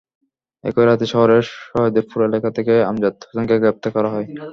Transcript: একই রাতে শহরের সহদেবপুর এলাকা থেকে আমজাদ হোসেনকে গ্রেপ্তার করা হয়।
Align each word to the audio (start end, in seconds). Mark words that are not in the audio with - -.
একই 0.63 0.83
রাতে 0.85 1.05
শহরের 1.13 1.43
সহদেবপুর 1.65 2.19
এলাকা 2.29 2.49
থেকে 2.57 2.73
আমজাদ 2.89 3.13
হোসেনকে 3.21 3.55
গ্রেপ্তার 3.61 3.91
করা 3.95 4.09
হয়। 4.13 4.27